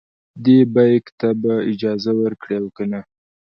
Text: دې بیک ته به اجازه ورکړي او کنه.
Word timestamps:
دې 0.43 0.59
بیک 0.73 1.05
ته 1.19 1.29
به 1.41 1.53
اجازه 1.71 2.11
ورکړي 2.21 2.55
او 2.61 2.67
کنه. 2.77 2.99